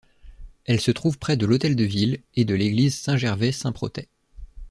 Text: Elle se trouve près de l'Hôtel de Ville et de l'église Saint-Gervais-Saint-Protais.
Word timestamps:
Elle 0.65 0.81
se 0.81 0.89
trouve 0.89 1.19
près 1.19 1.37
de 1.37 1.45
l'Hôtel 1.45 1.75
de 1.75 1.83
Ville 1.83 2.23
et 2.35 2.43
de 2.43 2.55
l'église 2.55 2.97
Saint-Gervais-Saint-Protais. 3.01 4.07